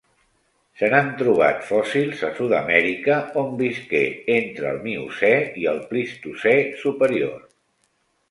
Se 0.79 0.87
n'han 0.91 1.09
trobat 1.17 1.59
fòssils 1.71 2.21
a 2.29 2.29
Sud-amèrica, 2.39 3.17
on 3.43 3.53
visqué 3.59 4.01
entre 4.37 4.71
el 4.71 4.81
Miocè 4.87 5.31
i 5.65 5.67
el 5.75 5.83
Plistocè 5.93 6.55
superior. 6.85 7.37